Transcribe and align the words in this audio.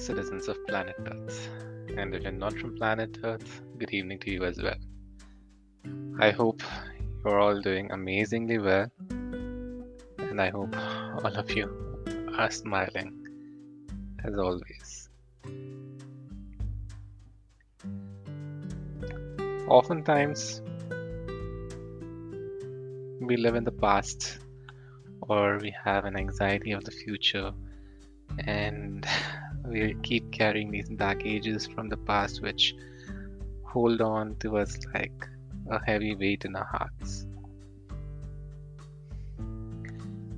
citizens 0.00 0.48
of 0.48 0.56
planet 0.66 0.96
Earth. 1.06 1.48
And 1.96 2.14
if 2.14 2.22
you're 2.22 2.32
not 2.32 2.54
from 2.58 2.74
planet 2.76 3.18
Earth, 3.22 3.60
good 3.78 3.90
evening 3.90 4.18
to 4.20 4.30
you 4.30 4.44
as 4.44 4.60
well. 4.62 4.80
I 6.18 6.30
hope 6.30 6.62
you're 7.22 7.38
all 7.38 7.60
doing 7.60 7.90
amazingly 7.90 8.58
well, 8.58 8.86
and 9.10 10.40
I 10.40 10.48
hope 10.50 10.74
all 11.22 11.36
of 11.36 11.50
you 11.50 11.66
are 12.38 12.50
smiling 12.50 13.12
as 14.24 14.38
always. 14.38 15.08
Oftentimes, 19.68 20.62
we 23.20 23.36
live 23.36 23.54
in 23.54 23.64
the 23.64 23.76
past 23.86 24.38
or 25.20 25.58
we 25.58 25.74
have 25.84 26.04
an 26.06 26.16
anxiety 26.16 26.72
of 26.72 26.84
the 26.84 26.90
future 26.90 27.52
and 28.46 29.06
we 29.70 29.94
keep 30.02 30.30
carrying 30.32 30.70
these 30.70 30.88
baggages 30.90 31.66
from 31.66 31.88
the 31.88 31.96
past 31.96 32.42
which 32.42 32.74
hold 33.64 34.00
on 34.00 34.34
to 34.40 34.56
us 34.56 34.78
like 34.94 35.28
a 35.70 35.80
heavy 35.86 36.14
weight 36.14 36.44
in 36.44 36.56
our 36.56 36.64
hearts. 36.64 37.26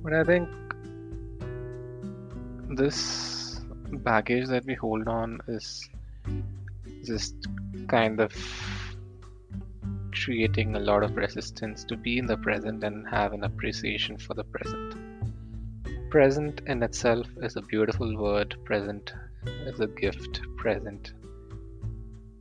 But 0.03 0.13
I 0.13 0.23
think 0.23 0.49
this 2.77 3.61
baggage 3.91 4.47
that 4.47 4.65
we 4.65 4.75
hold 4.75 5.07
on 5.07 5.39
is 5.47 5.89
just 7.05 7.35
kind 7.87 8.19
of 8.19 8.33
creating 10.13 10.75
a 10.75 10.79
lot 10.79 11.03
of 11.03 11.15
resistance 11.15 11.83
to 11.85 11.97
be 11.97 12.17
in 12.17 12.25
the 12.27 12.37
present 12.37 12.83
and 12.83 13.07
have 13.07 13.33
an 13.33 13.43
appreciation 13.43 14.17
for 14.17 14.33
the 14.33 14.43
present. 14.43 14.82
Present 16.13 16.61
in 16.67 16.83
itself 16.83 17.25
is 17.41 17.55
a 17.55 17.61
beautiful 17.63 18.15
word. 18.15 18.55
Present 18.65 19.11
is 19.65 19.79
a 19.79 19.87
gift. 19.87 20.41
Present 20.57 21.11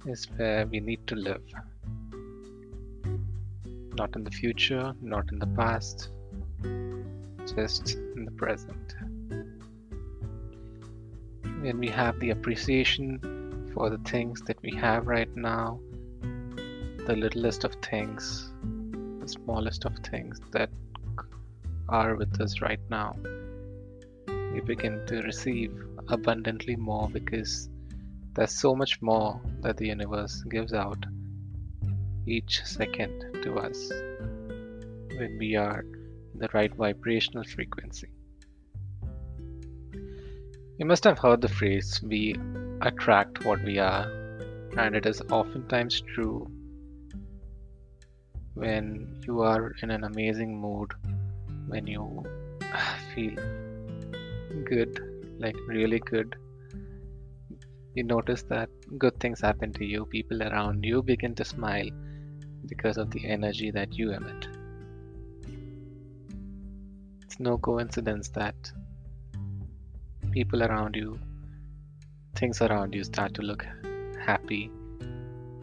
is 0.04 0.26
where 0.36 0.66
we 0.66 0.78
need 0.78 1.06
to 1.06 1.14
live. 1.14 1.40
Not 3.94 4.14
in 4.14 4.24
the 4.24 4.30
future, 4.30 4.92
not 5.00 5.32
in 5.32 5.38
the 5.38 5.46
past, 5.46 6.10
just 7.56 7.94
in 8.14 8.26
the 8.26 8.30
present. 8.32 8.94
When 11.62 11.78
we 11.78 11.88
have 11.88 12.20
the 12.20 12.28
appreciation 12.28 13.70
for 13.72 13.88
the 13.88 14.02
things 14.10 14.42
that 14.42 14.60
we 14.60 14.76
have 14.76 15.06
right 15.06 15.34
now, 15.34 15.80
the 17.06 17.16
littlest 17.16 17.64
of 17.64 17.72
things, 17.76 18.52
the 19.20 19.28
smallest 19.28 19.86
of 19.86 19.96
things 20.00 20.40
that 20.50 20.68
are 21.88 22.16
with 22.16 22.38
us 22.38 22.60
right 22.60 22.80
now 22.90 23.16
we 24.52 24.60
begin 24.60 25.04
to 25.06 25.22
receive 25.22 25.72
abundantly 26.08 26.76
more 26.76 27.08
because 27.08 27.68
there's 28.34 28.52
so 28.52 28.74
much 28.74 29.00
more 29.00 29.40
that 29.60 29.76
the 29.76 29.86
universe 29.86 30.42
gives 30.50 30.72
out 30.72 31.04
each 32.26 32.62
second 32.64 33.42
to 33.42 33.56
us 33.58 33.90
when 35.16 35.36
we 35.38 35.56
are 35.56 35.80
in 35.80 36.38
the 36.38 36.48
right 36.52 36.74
vibrational 36.74 37.44
frequency. 37.44 38.08
You 40.78 40.86
must 40.86 41.04
have 41.04 41.18
heard 41.18 41.40
the 41.40 41.48
phrase, 41.48 42.00
we 42.02 42.34
attract 42.80 43.44
what 43.44 43.62
we 43.64 43.78
are, 43.78 44.10
and 44.76 44.96
it 44.96 45.06
is 45.06 45.22
oftentimes 45.30 46.00
true 46.00 46.50
when 48.54 49.22
you 49.26 49.40
are 49.42 49.74
in 49.82 49.90
an 49.90 50.04
amazing 50.04 50.60
mood, 50.60 50.92
when 51.68 51.86
you 51.86 52.24
feel 53.14 53.36
good, 54.64 55.00
like 55.38 55.56
really 55.66 55.98
good, 55.98 56.36
you 57.94 58.04
notice 58.04 58.42
that 58.44 58.70
good 58.98 59.18
things 59.20 59.40
happen 59.40 59.72
to 59.74 59.84
you. 59.84 60.06
People 60.06 60.42
around 60.42 60.84
you 60.84 61.02
begin 61.02 61.34
to 61.34 61.44
smile 61.44 61.90
because 62.66 62.96
of 62.96 63.10
the 63.10 63.28
energy 63.28 63.70
that 63.70 63.98
you 63.98 64.12
emit. 64.12 64.48
It's 67.22 67.38
no 67.40 67.58
coincidence 67.58 68.28
that 68.30 68.54
people 70.30 70.62
around 70.62 70.96
you, 70.96 71.18
things 72.34 72.62
around 72.62 72.94
you 72.94 73.04
start 73.04 73.34
to 73.34 73.42
look 73.42 73.66
happy 74.24 74.70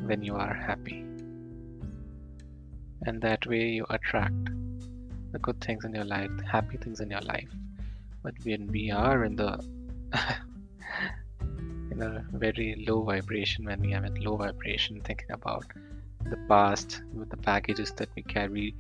when 0.02 0.22
you 0.22 0.36
are 0.36 0.54
happy. 0.54 1.06
And 3.06 3.22
that 3.22 3.46
way 3.48 3.70
you 3.70 3.86
attract 3.90 4.50
the 5.32 5.40
good 5.40 5.62
things 5.62 5.86
in 5.86 5.96
your 5.96 6.06
life, 6.06 6.30
the 6.38 6.46
happy 6.46 6.78
things 6.78 7.00
in 7.00 7.10
your 7.10 7.22
life. 7.22 7.50
But 8.24 8.34
when 8.44 8.68
we 8.68 8.91
are 8.91 9.24
in 9.24 9.35
the 9.35 9.59
in 11.91 12.02
a 12.02 12.25
very 12.31 12.85
low 12.88 13.03
vibration, 13.03 13.66
when 13.66 13.81
we 13.81 13.94
are 13.94 14.03
in 14.03 14.16
low 14.16 14.38
vibration, 14.38 15.02
thinking 15.02 15.31
about 15.31 15.66
the 16.29 16.38
past 16.47 17.02
with 17.13 17.29
the 17.29 17.38
packages 17.38 17.91
that 17.94 18.09
we 18.16 18.22
carry 18.24 18.75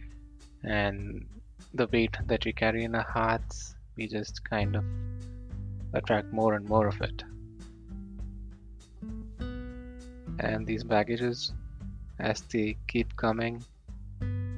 and 0.63 1.25
the 1.73 1.87
weight 1.87 2.17
that 2.27 2.45
we 2.45 2.53
carry 2.53 2.83
in 2.83 2.95
our 2.95 3.03
hearts, 3.03 3.75
we 3.95 4.07
just 4.07 4.43
kind 4.43 4.75
of 4.75 4.83
attract 5.93 6.31
more 6.33 6.53
and 6.55 6.67
more 6.67 6.87
of 6.87 7.01
it. 7.01 7.23
And 10.39 10.65
these 10.65 10.83
baggages, 10.83 11.53
as 12.19 12.41
they 12.41 12.77
keep 12.87 13.15
coming, 13.17 13.63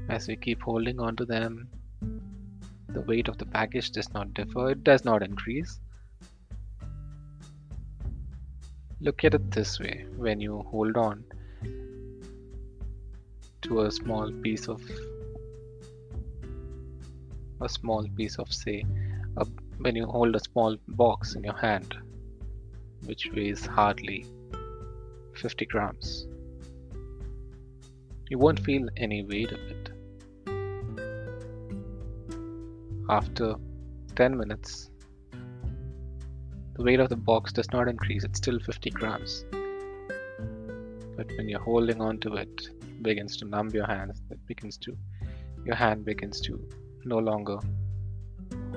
as 0.09 0.28
we 0.28 0.36
keep 0.36 0.62
holding 0.62 1.00
on 1.00 1.16
to 1.16 1.25
them, 1.25 1.70
the 2.94 3.02
weight 3.02 3.28
of 3.28 3.38
the 3.38 3.46
package 3.46 3.91
does 3.91 4.13
not 4.13 4.34
differ, 4.34 4.72
it 4.72 4.84
does 4.84 5.06
not 5.06 5.24
increase. 5.24 5.79
Look 9.00 9.24
at 9.24 9.34
it 9.34 9.52
this 9.52 9.79
way 9.79 10.06
when 10.16 10.40
you 10.40 10.59
hold 10.69 10.97
on 10.97 11.24
to 13.63 13.81
a 13.81 13.91
small 13.91 14.31
piece 14.44 14.68
of 14.68 14.81
a 17.62 17.69
small 17.69 18.07
piece 18.18 18.38
of 18.38 18.52
say 18.52 18.84
a, 19.38 19.46
when 19.78 19.96
you 19.96 20.06
hold 20.06 20.35
a 20.35 20.40
small 20.40 20.75
box 20.88 21.35
in 21.35 21.44
your 21.44 21.58
hand 21.58 21.96
which 23.06 23.29
weighs 23.35 23.66
hardly 23.66 24.25
50 25.35 25.66
grams 25.68 26.28
you 28.29 28.38
won't 28.38 28.59
feel 28.59 28.90
any 28.97 29.23
weight 29.23 29.52
of 29.52 29.59
it 29.59 29.81
after 33.10 33.56
10 34.16 34.38
minutes, 34.38 34.90
the 36.76 36.84
weight 36.84 37.00
of 37.00 37.10
the 37.10 37.16
box 37.16 37.52
does 37.52 37.72
not 37.72 37.88
increase, 37.88 38.24
it's 38.24 38.38
still 38.38 38.60
50 38.60 38.90
grams. 38.92 39.46
But 41.18 41.28
when 41.38 41.50
you're 41.50 41.60
holding 41.60 42.02
on 42.02 42.20
to 42.20 42.36
it, 42.36 42.50
it 42.82 43.04
begins 43.04 43.38
to 43.38 43.46
numb 43.46 43.70
your 43.70 43.86
hands, 43.86 44.22
it 44.30 44.46
begins 44.48 44.78
to, 44.78 44.98
your 45.66 45.76
hand 45.76 46.06
begins 46.06 46.42
to 46.42 46.60
no 47.04 47.18
longer 47.18 47.58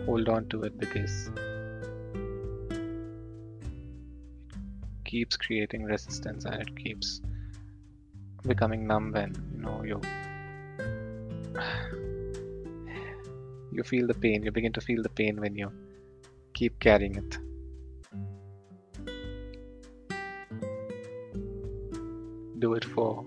hold 0.07 0.29
on 0.29 0.49
to 0.49 0.63
it 0.63 0.79
because 0.79 1.29
it 1.29 1.45
keeps 5.05 5.37
creating 5.37 5.85
resistance 5.85 6.45
and 6.45 6.55
it 6.55 6.77
keeps 6.77 7.21
becoming 8.47 8.87
numb 8.87 9.15
and 9.15 9.37
you 9.55 9.63
know 9.63 9.83
you 9.85 10.01
you 13.75 13.83
feel 13.83 14.07
the 14.07 14.15
pain 14.15 14.45
you 14.45 14.53
begin 14.53 14.73
to 14.73 14.81
feel 14.81 15.03
the 15.03 15.15
pain 15.21 15.41
when 15.41 15.57
you 15.57 15.71
keep 16.55 16.79
carrying 16.79 17.17
it. 17.17 17.39
Do 22.61 22.75
it 22.75 22.85
for 22.85 23.25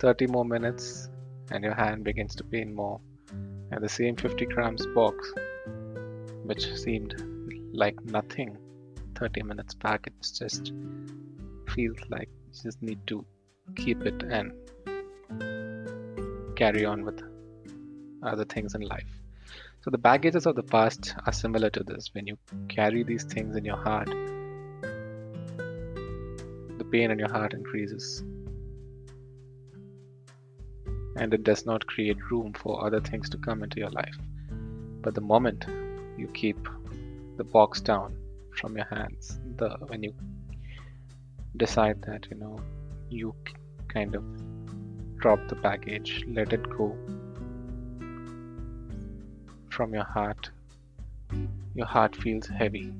30 0.00 0.26
more 0.26 0.44
minutes 0.44 1.08
and 1.50 1.64
your 1.64 1.74
hand 1.74 2.04
begins 2.04 2.34
to 2.36 2.44
pain 2.44 2.74
more. 2.74 3.00
And 3.70 3.82
the 3.82 3.88
same 3.88 4.16
50 4.16 4.46
grams 4.46 4.86
box 4.94 5.32
which 6.44 6.74
seemed 6.74 7.14
like 7.72 8.02
nothing 8.04 8.56
30 9.16 9.42
minutes 9.42 9.74
back 9.74 10.06
it 10.06 10.14
just 10.22 10.72
feels 11.74 11.98
like 12.08 12.28
you 12.46 12.62
just 12.62 12.80
need 12.82 13.00
to 13.06 13.24
keep 13.76 14.06
it 14.06 14.22
and 14.22 14.52
carry 16.56 16.84
on 16.84 17.04
with 17.04 17.22
other 18.22 18.44
things 18.44 18.74
in 18.74 18.80
life 18.80 19.17
so 19.80 19.90
the 19.90 19.98
baggages 19.98 20.46
of 20.46 20.56
the 20.56 20.62
past 20.62 21.14
are 21.26 21.32
similar 21.32 21.70
to 21.70 21.84
this. 21.84 22.10
When 22.12 22.26
you 22.26 22.36
carry 22.68 23.02
these 23.04 23.24
things 23.24 23.56
in 23.56 23.64
your 23.64 23.76
heart, 23.76 24.08
the 26.78 26.84
pain 26.90 27.10
in 27.10 27.18
your 27.18 27.30
heart 27.30 27.54
increases. 27.54 28.22
And 31.16 31.32
it 31.32 31.42
does 31.44 31.64
not 31.64 31.86
create 31.86 32.16
room 32.30 32.52
for 32.54 32.84
other 32.84 33.00
things 33.00 33.28
to 33.30 33.38
come 33.38 33.62
into 33.62 33.78
your 33.78 33.90
life. 33.90 34.16
But 35.02 35.14
the 35.14 35.20
moment 35.20 35.64
you 36.16 36.28
keep 36.28 36.68
the 37.36 37.44
box 37.44 37.80
down 37.80 38.16
from 38.56 38.76
your 38.76 38.86
hands, 38.86 39.38
the 39.56 39.70
when 39.86 40.02
you 40.02 40.12
decide 41.56 42.02
that 42.02 42.26
you 42.30 42.36
know 42.36 42.58
you 43.08 43.34
kind 43.88 44.14
of 44.14 44.24
drop 45.18 45.40
the 45.48 45.54
baggage, 45.54 46.24
let 46.28 46.52
it 46.52 46.68
go, 46.70 46.96
from 49.78 49.94
your 49.94 50.08
heart. 50.12 50.50
Your 51.76 51.86
heart 51.86 52.16
feels 52.16 52.48
heavy. 52.48 52.92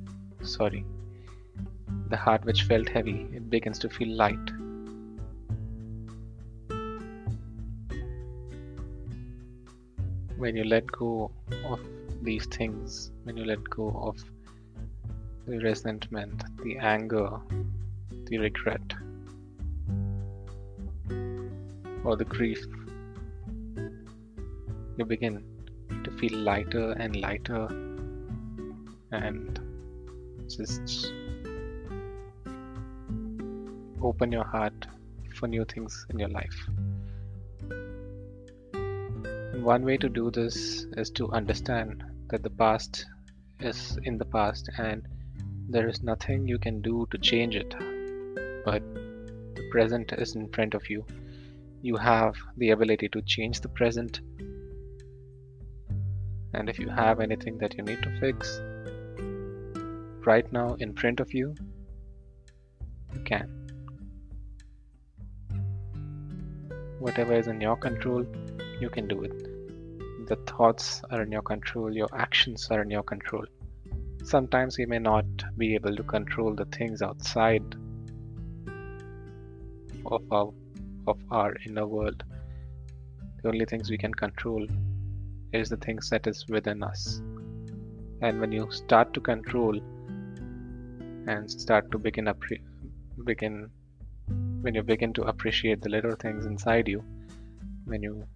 Sorry. 0.43 0.85
the 2.11 2.17
heart 2.17 2.45
which 2.49 2.63
felt 2.69 2.89
heavy, 2.89 3.27
it 3.39 3.51
begins 3.55 3.79
to 3.81 3.89
feel 3.95 4.13
light. 4.21 4.53
When 10.45 10.57
you 10.61 10.65
let 10.65 10.87
go 10.87 11.33
of 11.65 11.81
these 12.23 12.47
things, 12.47 13.11
when 13.25 13.37
you 13.37 13.45
let 13.45 13.69
go 13.69 13.89
of 14.11 14.17
the 15.49 15.59
resentment, 15.59 16.45
the 16.63 16.79
anger, 16.79 17.29
the 18.31 18.39
regret, 18.39 18.97
or 22.05 22.17
the 22.17 22.25
grief, 22.37 22.65
you 24.97 25.05
begin 25.05 25.43
feel 26.19 26.39
lighter 26.39 26.93
and 26.93 27.17
lighter 27.17 27.67
and 29.13 29.61
just 30.49 31.13
open 34.03 34.33
your 34.33 34.45
heart 34.45 34.87
for 35.35 35.47
new 35.47 35.65
things 35.65 36.07
in 36.11 36.19
your 36.19 36.29
life. 36.29 36.69
And 38.73 39.65
one 39.65 39.85
way 39.85 39.97
to 39.97 40.09
do 40.09 40.31
this 40.31 40.87
is 40.97 41.11
to 41.11 41.31
understand 41.33 42.05
that 42.31 42.43
the 42.43 42.51
past 42.51 43.07
is 43.61 43.99
in 44.05 44.19
the 44.19 44.25
past 44.25 44.69
and 44.79 45.07
there 45.69 45.89
is 45.89 46.03
nothing 46.03 46.47
you 46.49 46.59
can 46.59 46.81
do 46.81 47.07
to 47.11 47.19
change 47.19 47.55
it, 47.57 47.75
but 48.65 48.83
the 49.55 49.69
present 49.71 50.13
is 50.13 50.35
in 50.35 50.49
front 50.49 50.75
of 50.75 50.89
you. 50.89 51.05
You 51.83 51.97
have 51.97 52.37
the 52.57 52.71
ability 52.71 53.09
to 53.11 53.23
change 53.23 53.61
the 53.61 53.69
present, 53.69 54.21
and 56.55 56.69
if 56.69 56.79
you 56.79 56.89
have 56.89 57.21
anything 57.21 57.59
that 57.59 57.77
you 57.77 57.83
need 57.83 58.03
to 58.03 58.19
fix 58.21 58.61
right 60.27 60.51
now 60.53 60.75
in 60.75 60.95
front 60.95 61.21
of 61.21 61.33
you, 61.33 61.55
you 63.15 63.21
can. 63.21 63.59
whatever 66.99 67.33
is 67.33 67.47
in 67.47 67.61
your 67.61 67.77
control, 67.77 68.25
you 68.81 68.91
can 68.91 69.07
do 69.07 69.23
it. 69.23 70.27
The 70.27 70.37
thoughts 70.47 71.03
are 71.11 71.23
in 71.23 71.33
your 71.33 71.43
control, 71.43 71.95
your 71.95 72.09
actions 72.13 72.69
are 72.71 72.83
in 72.83 72.91
your 72.91 73.03
control. 73.03 73.45
Sometimes 74.25 74.77
we 74.77 74.87
may 74.87 74.99
not 74.99 75.25
be 75.57 75.75
able 75.75 75.95
to 75.97 76.03
control 76.03 76.55
the 76.55 76.65
things 76.67 77.01
outside 77.01 77.77
of 80.07 80.23
our, 80.31 80.53
of 81.07 81.19
our 81.31 81.55
inner 81.67 81.87
world. 81.87 82.25
The 83.43 83.49
only 83.49 83.65
things 83.65 83.91
we 83.91 83.99
can 83.99 84.13
control 84.13 84.67
is 85.53 85.69
the 85.69 85.77
things 85.77 86.11
that 86.11 86.27
is 86.27 86.47
within 86.49 86.83
us. 86.83 87.21
And 88.21 88.41
when 88.41 88.53
you 88.53 88.71
start 88.71 89.15
to 89.15 89.21
control 89.21 89.81
and 91.27 91.51
start 91.51 91.91
to 91.93 91.99
begin 91.99 92.33
begin 93.25 93.71
when 94.61 94.75
you 94.75 94.83
begin 94.83 95.13
to 95.15 95.23
appreciate 95.23 95.81
the 95.81 95.89
little 95.89 96.15
things 96.17 96.47
inside 96.47 96.89
you, 96.89 97.03
when 97.85 98.03
you 98.03 98.27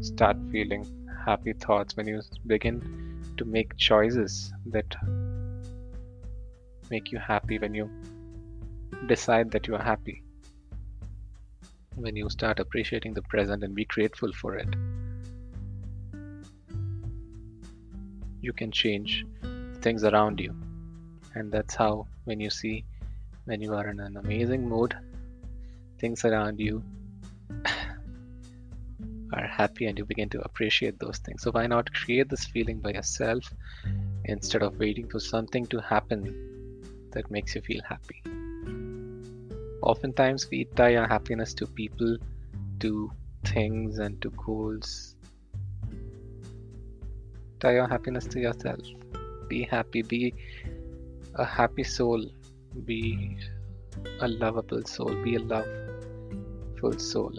start 0.00 0.36
feeling 0.50 0.84
happy 1.26 1.52
thoughts, 1.52 1.96
when 1.96 2.06
you 2.06 2.20
begin 2.46 3.24
to 3.36 3.44
make 3.44 3.76
choices 3.76 4.52
that 4.66 4.94
make 6.90 7.10
you 7.10 7.18
happy, 7.18 7.58
when 7.58 7.74
you 7.74 7.90
decide 9.06 9.50
that 9.50 9.66
you 9.66 9.74
are 9.74 9.82
happy, 9.82 10.22
when 11.96 12.14
you 12.16 12.28
start 12.30 12.60
appreciating 12.60 13.14
the 13.14 13.22
present 13.22 13.64
and 13.64 13.74
be 13.74 13.84
grateful 13.86 14.32
for 14.32 14.56
it, 14.56 14.68
you 18.42 18.52
can 18.52 18.70
change 18.70 19.24
things 19.80 20.04
around 20.04 20.40
you. 20.40 20.54
And 21.34 21.50
that's 21.50 21.74
how, 21.74 22.06
when 22.24 22.40
you 22.40 22.50
see, 22.50 22.84
when 23.46 23.62
you 23.62 23.74
are 23.74 23.88
in 23.88 24.00
an 24.00 24.16
amazing 24.18 24.68
mood, 24.68 24.94
things 25.98 26.24
around 26.24 26.60
you 26.60 26.82
are 29.32 29.46
happy 29.46 29.86
and 29.86 29.96
you 29.96 30.04
begin 30.04 30.28
to 30.30 30.40
appreciate 30.42 30.98
those 30.98 31.18
things. 31.18 31.42
So, 31.42 31.52
why 31.52 31.66
not 31.66 31.92
create 31.94 32.28
this 32.28 32.44
feeling 32.44 32.80
by 32.80 32.92
yourself 32.92 33.54
instead 34.24 34.62
of 34.62 34.78
waiting 34.78 35.08
for 35.08 35.20
something 35.20 35.66
to 35.66 35.80
happen 35.80 36.20
that 37.12 37.30
makes 37.30 37.54
you 37.54 37.62
feel 37.62 37.80
happy? 37.88 38.22
Oftentimes, 39.82 40.48
we 40.50 40.64
tie 40.64 40.96
our 40.96 41.08
happiness 41.08 41.54
to 41.54 41.66
people, 41.66 42.16
to 42.80 43.10
things, 43.44 43.98
and 43.98 44.20
to 44.22 44.30
goals. 44.30 45.16
Tie 47.62 47.74
your 47.74 47.86
happiness 47.86 48.26
to 48.26 48.40
yourself. 48.40 48.80
Be 49.46 49.62
happy, 49.62 50.02
be 50.02 50.34
a 51.36 51.44
happy 51.44 51.84
soul, 51.84 52.20
be 52.84 53.38
a 54.18 54.26
lovable 54.26 54.82
soul, 54.84 55.14
be 55.22 55.36
a 55.36 55.38
love 55.38 55.68
full 56.80 56.98
soul 56.98 57.32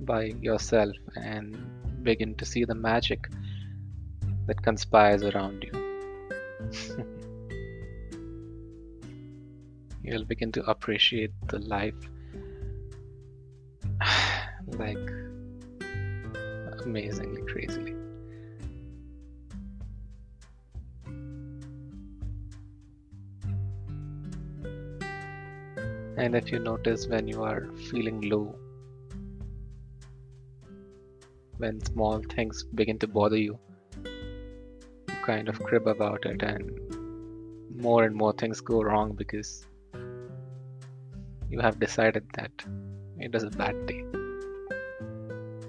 by 0.00 0.24
yourself 0.40 0.96
and 1.14 1.56
begin 2.02 2.34
to 2.34 2.44
see 2.44 2.64
the 2.64 2.74
magic 2.74 3.28
that 4.48 4.60
conspires 4.60 5.22
around 5.22 5.62
you. 5.62 5.72
You'll 10.02 10.24
begin 10.24 10.50
to 10.50 10.68
appreciate 10.68 11.30
the 11.46 11.60
life 11.60 11.94
like 14.66 15.12
amazingly 16.84 17.42
crazily. 17.42 18.01
And 26.22 26.36
if 26.36 26.52
you 26.52 26.60
notice 26.60 27.08
when 27.08 27.26
you 27.26 27.42
are 27.42 27.68
feeling 27.90 28.20
low, 28.20 28.54
when 31.56 31.80
small 31.84 32.22
things 32.34 32.62
begin 32.62 33.00
to 33.00 33.08
bother 33.08 33.36
you, 33.36 33.58
you 34.04 35.14
kind 35.24 35.48
of 35.48 35.58
crib 35.58 35.88
about 35.88 36.24
it, 36.24 36.42
and 36.42 36.70
more 37.86 38.04
and 38.04 38.14
more 38.14 38.32
things 38.32 38.60
go 38.60 38.82
wrong 38.82 39.14
because 39.14 39.66
you 41.50 41.58
have 41.58 41.80
decided 41.80 42.24
that 42.34 42.52
it 43.18 43.34
is 43.34 43.42
a 43.42 43.50
bad 43.50 43.84
day. 43.86 44.04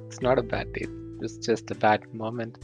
It's 0.05 0.21
not 0.21 0.37
a 0.37 0.43
bad 0.43 0.71
day, 0.73 0.85
it's 1.21 1.37
just 1.37 1.71
a 1.71 1.75
bad 1.75 2.13
moment. 2.13 2.59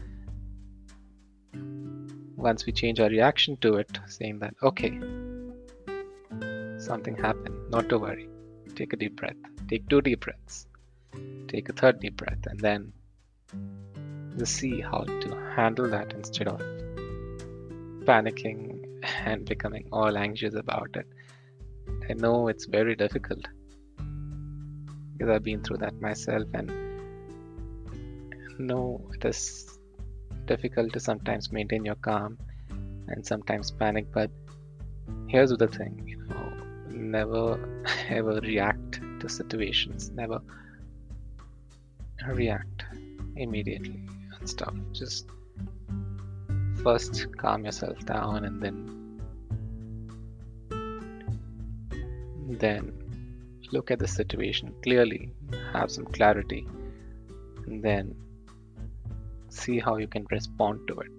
Once 2.35 2.67
we 2.67 2.71
change 2.71 2.99
our 2.99 3.09
reaction 3.09 3.57
to 3.61 3.77
it, 3.77 3.99
saying 4.05 4.37
that, 4.39 4.53
okay, 4.61 4.99
something 6.91 7.15
happened. 7.15 7.57
Not 7.75 7.89
to 7.89 7.99
worry. 8.05 8.27
Take 8.75 8.93
a 8.93 8.97
deep 9.03 9.15
breath. 9.21 9.41
Take 9.69 9.87
two 9.89 10.01
deep 10.01 10.21
breaths. 10.25 10.65
Take 11.47 11.69
a 11.69 11.73
third 11.73 11.99
deep 11.99 12.17
breath 12.17 12.43
and 12.45 12.59
then 12.59 12.91
just 14.37 14.55
see 14.55 14.81
how 14.81 15.01
to 15.23 15.29
handle 15.55 15.89
that 15.95 16.13
instead 16.13 16.47
of 16.47 16.59
panicking 18.09 18.61
and 19.25 19.45
becoming 19.45 19.87
all 19.91 20.17
anxious 20.17 20.55
about 20.55 21.01
it. 21.01 21.07
I 22.09 22.13
know 22.13 22.47
it's 22.47 22.65
very 22.65 22.95
difficult 22.95 23.47
because 25.13 25.35
I've 25.35 25.43
been 25.43 25.63
through 25.63 25.77
that 25.77 25.99
myself 26.01 26.47
and 26.53 26.71
know 28.59 29.01
it 29.13 29.25
is 29.25 29.79
difficult 30.45 30.93
to 30.93 30.99
sometimes 30.99 31.51
maintain 31.51 31.85
your 31.85 31.95
calm 31.95 32.37
and 33.07 33.25
sometimes 33.25 33.71
panic 33.71 34.07
but 34.13 34.29
here's 35.27 35.51
the 35.51 35.67
thing 35.67 36.01
you 36.05 36.17
know 36.29 36.48
never 36.99 37.43
ever 38.09 38.39
react 38.41 38.99
to 39.19 39.29
situations 39.29 40.09
never 40.11 40.39
react 42.27 42.83
immediately 43.35 43.99
and 44.37 44.49
stuff. 44.49 44.73
Just 44.91 45.27
first 46.83 47.27
calm 47.37 47.65
yourself 47.65 48.05
down 48.05 48.45
and 48.45 48.61
then 48.61 48.77
then 52.59 52.91
look 53.71 53.91
at 53.91 53.99
the 53.99 54.07
situation 54.07 54.73
clearly 54.83 55.31
have 55.73 55.91
some 55.91 56.05
clarity 56.05 56.65
and 57.67 57.83
then 57.83 58.15
see 59.49 59.79
how 59.79 59.97
you 59.97 60.07
can 60.07 60.25
respond 60.31 60.87
to 60.87 60.99
it. 60.99 61.11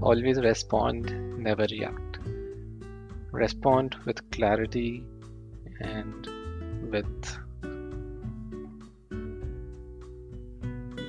Always 0.00 0.40
respond 0.40 1.38
never 1.38 1.66
react 1.70 2.11
respond 3.32 3.96
with 4.04 4.30
clarity 4.30 5.04
and 5.80 6.28
with 6.90 7.38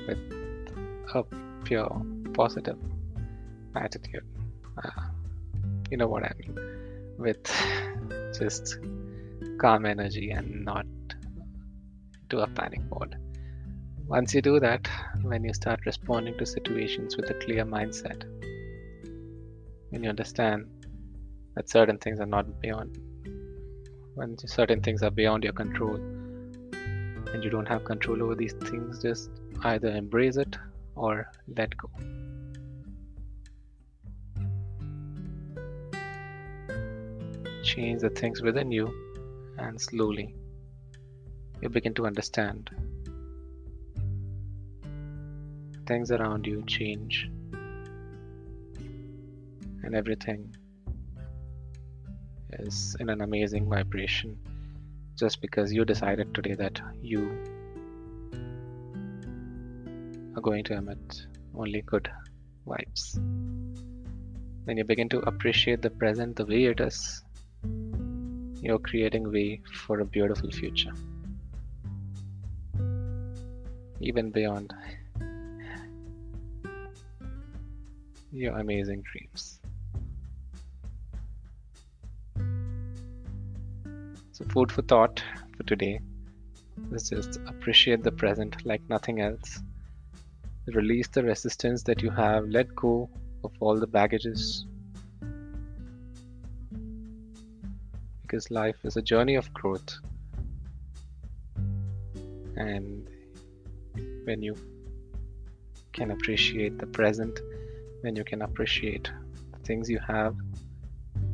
with 0.06 0.18
a 1.14 1.24
pure 1.64 2.02
positive 2.32 2.78
attitude. 3.76 4.24
Uh, 4.82 5.02
you 5.90 5.96
know 5.96 6.08
what 6.08 6.24
i 6.24 6.32
mean? 6.38 6.58
With 7.18 7.44
just 8.38 8.78
calm 9.58 9.86
energy 9.86 10.30
and 10.30 10.64
not 10.64 10.86
to 12.30 12.40
a 12.40 12.46
panic 12.48 12.80
mode. 12.90 13.16
Once 14.06 14.34
you 14.34 14.42
do 14.42 14.58
that 14.60 14.88
when 15.22 15.44
you 15.44 15.54
start 15.54 15.80
responding 15.86 16.36
to 16.38 16.44
situations 16.44 17.16
with 17.16 17.30
a 17.30 17.34
clear 17.34 17.64
mindset 17.64 18.24
when 19.90 20.02
you 20.02 20.10
understand 20.10 20.66
that 21.54 21.68
certain 21.68 21.98
things 21.98 22.20
are 22.20 22.26
not 22.26 22.60
beyond 22.60 22.98
when 24.14 24.36
certain 24.38 24.80
things 24.80 25.02
are 25.02 25.10
beyond 25.10 25.42
your 25.42 25.52
control 25.52 25.96
and 25.96 27.42
you 27.42 27.50
don't 27.50 27.66
have 27.66 27.84
control 27.84 28.22
over 28.22 28.34
these 28.34 28.52
things 28.52 29.02
just 29.02 29.30
either 29.64 29.88
embrace 29.88 30.36
it 30.36 30.56
or 30.94 31.28
let 31.56 31.76
go. 31.76 31.90
Change 37.64 38.02
the 38.02 38.10
things 38.10 38.40
within 38.40 38.70
you 38.70 38.92
and 39.58 39.80
slowly 39.80 40.34
you 41.60 41.68
begin 41.68 41.94
to 41.94 42.06
understand. 42.06 42.70
Things 45.86 46.12
around 46.12 46.46
you 46.46 46.62
change 46.66 47.28
and 49.82 49.94
everything 49.94 50.54
is 52.60 52.96
in 53.00 53.08
an 53.10 53.20
amazing 53.20 53.68
vibration 53.68 54.38
just 55.16 55.40
because 55.40 55.72
you 55.72 55.84
decided 55.84 56.34
today 56.34 56.54
that 56.54 56.80
you 57.02 57.30
are 60.36 60.40
going 60.40 60.64
to 60.64 60.74
emit 60.74 61.26
only 61.54 61.82
good 61.82 62.10
vibes. 62.66 63.16
When 64.64 64.76
you 64.76 64.84
begin 64.84 65.08
to 65.10 65.20
appreciate 65.20 65.82
the 65.82 65.90
present 65.90 66.36
the 66.36 66.46
way 66.46 66.64
it 66.64 66.80
is, 66.80 67.22
you're 68.60 68.78
creating 68.78 69.30
way 69.30 69.60
for 69.72 70.00
a 70.00 70.04
beautiful 70.04 70.50
future. 70.50 70.92
Even 74.00 74.30
beyond 74.30 74.74
your 78.32 78.58
amazing 78.58 79.02
dreams. 79.12 79.60
Food 84.54 84.70
for 84.70 84.82
thought 84.82 85.20
for 85.56 85.64
today 85.64 85.98
is 86.92 87.10
just 87.10 87.40
appreciate 87.48 88.04
the 88.04 88.12
present 88.12 88.64
like 88.64 88.80
nothing 88.88 89.20
else. 89.20 89.60
Release 90.68 91.08
the 91.08 91.24
resistance 91.24 91.82
that 91.82 92.02
you 92.02 92.10
have, 92.10 92.46
let 92.46 92.72
go 92.76 93.10
of 93.42 93.50
all 93.58 93.80
the 93.80 93.86
baggages. 93.88 94.64
Because 98.22 98.48
life 98.52 98.76
is 98.84 98.96
a 98.96 99.02
journey 99.02 99.34
of 99.34 99.52
growth. 99.52 99.98
And 102.54 103.08
when 104.22 104.40
you 104.40 104.54
can 105.92 106.12
appreciate 106.12 106.78
the 106.78 106.86
present, 106.86 107.40
when 108.02 108.14
you 108.14 108.22
can 108.22 108.42
appreciate 108.42 109.10
the 109.52 109.58
things 109.66 109.90
you 109.90 109.98
have, 110.06 110.36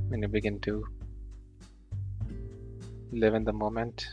when 0.09 0.23
you 0.23 0.29
begin 0.29 0.59
to 0.61 0.87
live 3.13 3.35
in 3.35 3.45
the 3.45 3.53
moment 3.53 4.07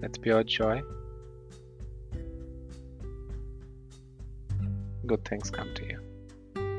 with 0.00 0.20
pure 0.20 0.44
joy, 0.44 0.82
good 5.06 5.24
things 5.24 5.50
come 5.50 5.72
to 5.74 5.84
you 5.86 5.98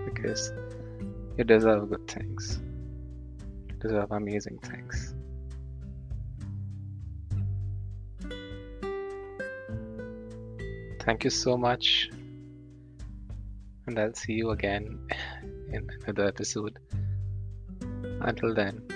because 0.05 0.53
you 1.37 1.43
deserve 1.43 1.89
good 1.89 2.07
things, 2.07 2.61
you 3.69 3.75
deserve 3.79 4.11
amazing 4.11 4.59
things. 4.59 5.15
Thank 10.99 11.23
you 11.23 11.31
so 11.31 11.57
much, 11.57 12.11
and 13.87 13.97
I'll 13.97 14.13
see 14.13 14.33
you 14.33 14.51
again 14.51 14.99
in 15.71 15.89
another 16.05 16.27
episode. 16.27 16.77
Until 18.21 18.53
then. 18.53 18.90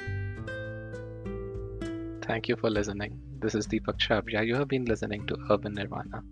Thank 2.28 2.50
you 2.50 2.56
for 2.56 2.72
listening. 2.72 3.20
This 3.40 3.54
is 3.54 3.68
Deepak 3.68 4.00
Chabria. 4.00 4.44
You 4.46 4.56
have 4.56 4.68
been 4.68 4.86
listening 4.86 5.28
to 5.28 5.38
Urban 5.52 5.76
Nirvana, 5.76 6.24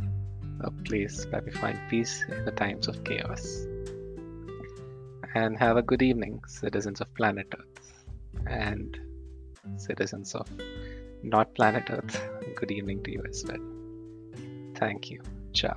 uh, 0.00 0.66
a 0.66 0.70
place 0.72 1.24
where 1.30 1.40
we 1.40 1.52
find 1.52 1.78
peace 1.88 2.24
in 2.28 2.44
the 2.44 2.50
times 2.50 2.88
of 2.88 3.04
chaos. 3.04 3.64
And 5.36 5.56
have 5.56 5.76
a 5.76 5.82
good 5.82 6.02
evening, 6.02 6.40
citizens 6.48 7.00
of 7.00 7.14
planet 7.14 7.46
Earth 7.56 8.04
and 8.48 8.98
citizens 9.76 10.34
of 10.34 10.48
not 11.22 11.54
planet 11.54 11.88
Earth. 11.88 12.20
Good 12.56 12.72
evening 12.72 13.04
to 13.04 13.12
you 13.12 13.22
as 13.28 13.44
well. 13.46 13.64
Thank 14.74 15.10
you. 15.10 15.22
Ciao. 15.52 15.76